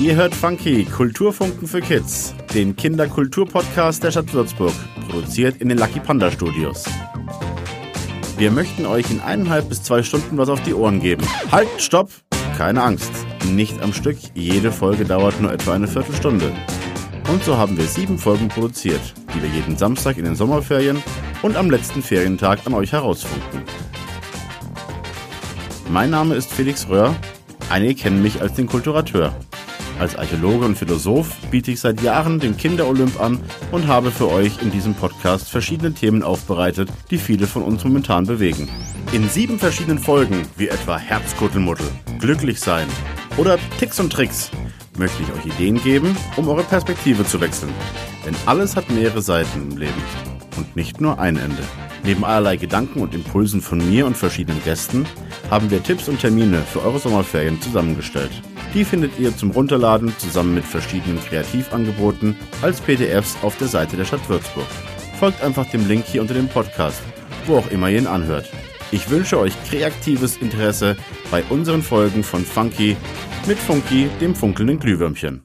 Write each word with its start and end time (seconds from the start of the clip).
Ihr 0.00 0.16
hört 0.16 0.34
Funky, 0.34 0.84
Kulturfunken 0.84 1.68
für 1.68 1.80
Kids, 1.80 2.34
den 2.54 2.74
Kinderkulturpodcast 2.74 4.02
der 4.02 4.10
Stadt 4.10 4.32
Würzburg, 4.32 4.72
produziert 5.08 5.60
in 5.60 5.68
den 5.68 5.78
Lucky 5.78 6.00
Panda 6.00 6.30
Studios. 6.30 6.84
Wir 8.38 8.50
möchten 8.50 8.86
euch 8.86 9.10
in 9.10 9.20
eineinhalb 9.20 9.68
bis 9.68 9.82
zwei 9.82 10.02
Stunden 10.02 10.38
was 10.38 10.48
auf 10.48 10.62
die 10.62 10.74
Ohren 10.74 11.00
geben. 11.00 11.22
Halt, 11.52 11.68
stopp! 11.76 12.10
Keine 12.56 12.82
Angst, 12.82 13.12
nicht 13.50 13.80
am 13.82 13.92
Stück, 13.92 14.16
jede 14.34 14.72
Folge 14.72 15.04
dauert 15.04 15.40
nur 15.40 15.52
etwa 15.52 15.74
eine 15.74 15.86
Viertelstunde. 15.86 16.50
Und 17.30 17.44
so 17.44 17.56
haben 17.56 17.76
wir 17.76 17.84
sieben 17.84 18.18
Folgen 18.18 18.48
produziert, 18.48 19.14
die 19.34 19.42
wir 19.42 19.50
jeden 19.50 19.76
Samstag 19.76 20.16
in 20.16 20.24
den 20.24 20.36
Sommerferien 20.36 21.02
und 21.42 21.56
am 21.56 21.70
letzten 21.70 22.02
Ferientag 22.02 22.60
an 22.66 22.74
euch 22.74 22.92
herausfunken. 22.92 23.62
Mein 25.90 26.10
Name 26.10 26.34
ist 26.34 26.50
Felix 26.50 26.88
Röhr, 26.88 27.14
einige 27.68 27.94
kennen 27.94 28.22
mich 28.22 28.40
als 28.40 28.54
den 28.54 28.66
Kulturateur. 28.66 29.34
Als 30.02 30.16
Archäologe 30.16 30.64
und 30.64 30.76
Philosoph 30.76 31.32
biete 31.52 31.70
ich 31.70 31.78
seit 31.78 32.02
Jahren 32.02 32.40
den 32.40 32.56
Kinderolymp 32.56 33.20
an 33.20 33.38
und 33.70 33.86
habe 33.86 34.10
für 34.10 34.28
euch 34.28 34.60
in 34.60 34.72
diesem 34.72 34.94
Podcast 34.94 35.48
verschiedene 35.48 35.94
Themen 35.94 36.24
aufbereitet, 36.24 36.88
die 37.12 37.18
viele 37.18 37.46
von 37.46 37.62
uns 37.62 37.84
momentan 37.84 38.26
bewegen. 38.26 38.68
In 39.12 39.28
sieben 39.28 39.60
verschiedenen 39.60 40.00
Folgen, 40.00 40.42
wie 40.56 40.66
etwa 40.66 40.98
Herzkuttelmuddel, 40.98 41.86
Glücklich 42.18 42.58
sein 42.58 42.88
oder 43.36 43.60
Ticks 43.78 44.00
und 44.00 44.12
Tricks, 44.12 44.50
möchte 44.98 45.22
ich 45.22 45.32
euch 45.32 45.54
Ideen 45.54 45.80
geben, 45.80 46.16
um 46.34 46.48
eure 46.48 46.64
Perspektive 46.64 47.24
zu 47.24 47.40
wechseln. 47.40 47.72
Denn 48.26 48.34
alles 48.44 48.74
hat 48.74 48.90
mehrere 48.90 49.22
Seiten 49.22 49.70
im 49.70 49.76
Leben 49.76 50.02
und 50.56 50.74
nicht 50.74 51.00
nur 51.00 51.20
ein 51.20 51.36
Ende. 51.36 51.62
Neben 52.02 52.24
allerlei 52.24 52.56
Gedanken 52.56 53.02
und 53.02 53.14
Impulsen 53.14 53.60
von 53.60 53.78
mir 53.78 54.06
und 54.06 54.16
verschiedenen 54.16 54.60
Gästen 54.64 55.06
haben 55.52 55.70
wir 55.70 55.82
Tipps 55.82 56.08
und 56.08 56.18
Termine 56.18 56.62
für 56.62 56.82
eure 56.82 56.98
Sommerferien 56.98 57.60
zusammengestellt. 57.60 58.30
Die 58.72 58.86
findet 58.86 59.18
ihr 59.18 59.36
zum 59.36 59.50
Runterladen 59.50 60.16
zusammen 60.16 60.54
mit 60.54 60.64
verschiedenen 60.64 61.22
Kreativangeboten 61.22 62.34
als 62.62 62.80
PDFs 62.80 63.36
auf 63.42 63.58
der 63.58 63.68
Seite 63.68 63.98
der 63.98 64.06
Stadt 64.06 64.26
Würzburg. 64.30 64.64
Folgt 65.20 65.42
einfach 65.42 65.66
dem 65.66 65.86
Link 65.86 66.06
hier 66.06 66.22
unter 66.22 66.32
dem 66.32 66.48
Podcast, 66.48 67.02
wo 67.44 67.58
auch 67.58 67.70
immer 67.70 67.90
ihr 67.90 67.98
ihn 67.98 68.06
anhört. 68.06 68.48
Ich 68.92 69.10
wünsche 69.10 69.38
euch 69.38 69.52
kreatives 69.68 70.38
Interesse 70.38 70.96
bei 71.30 71.44
unseren 71.50 71.82
Folgen 71.82 72.24
von 72.24 72.46
Funky 72.46 72.96
mit 73.46 73.58
Funky, 73.58 74.08
dem 74.22 74.34
funkelnden 74.34 74.78
Glühwürmchen. 74.78 75.42